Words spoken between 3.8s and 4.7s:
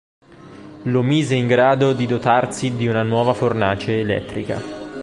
elettrica.